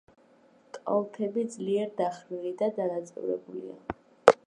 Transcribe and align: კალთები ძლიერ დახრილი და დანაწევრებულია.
კალთები 0.77 1.45
ძლიერ 1.57 1.93
დახრილი 2.01 2.57
და 2.63 2.73
დანაწევრებულია. 2.81 3.79